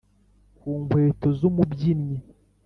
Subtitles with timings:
[0.57, 2.17] ku nkweto z'umubyinnyi,